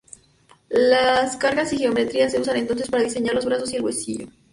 [0.89, 4.27] Las cargas y geometría se usan entonces para diseñar los brazos y el husillo.